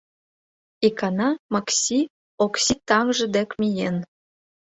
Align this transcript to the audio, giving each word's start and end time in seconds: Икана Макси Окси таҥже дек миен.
Икана 0.87 1.29
Макси 1.53 1.99
Окси 2.43 2.73
таҥже 2.87 3.25
дек 3.35 3.49
миен. 3.59 3.97